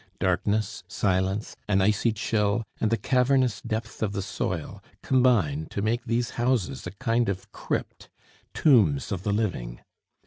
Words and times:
Darkness, 0.19 0.83
silence, 0.87 1.55
an 1.67 1.79
icy 1.79 2.11
chill, 2.11 2.63
and 2.79 2.89
the 2.89 2.97
cavernous 2.97 3.61
depth 3.61 4.01
of 4.01 4.13
the 4.13 4.23
soil 4.23 4.81
combine 5.03 5.67
to 5.67 5.83
make 5.83 6.05
these 6.05 6.31
houses 6.41 6.87
a 6.87 6.91
kind 6.93 7.29
of 7.29 7.51
crypt, 7.51 8.09
tombs 8.55 9.11
of 9.11 9.21
the 9.21 9.31
living. 9.31 9.81